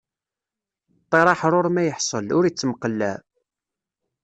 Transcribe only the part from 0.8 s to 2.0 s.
Ṭṭiṛ aḥṛuṛ ma